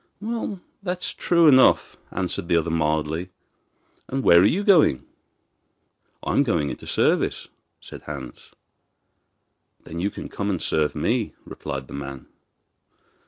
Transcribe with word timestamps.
'Well, 0.19 0.61
that's 0.81 1.11
true 1.13 1.47
enough,' 1.47 1.95
answered 2.09 2.47
the 2.47 2.57
other 2.57 2.71
mildly. 2.71 3.29
'And 4.07 4.23
where 4.23 4.39
are 4.41 4.45
you 4.45 4.63
going?' 4.63 5.05
'I 6.23 6.31
am 6.37 6.43
going 6.43 6.71
into 6.71 6.87
service,' 6.87 7.49
said 7.79 8.01
Hans. 8.07 8.49
'Then 9.83 9.99
you 9.99 10.09
can 10.09 10.27
come 10.27 10.49
and 10.49 10.59
serve 10.59 10.95
me,' 10.95 11.35
replied 11.45 11.85
the 11.85 11.93
man. 11.93 12.25